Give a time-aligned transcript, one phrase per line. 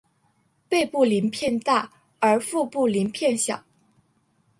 [0.67, 3.63] 背部鳞片大而腹部鳞片小。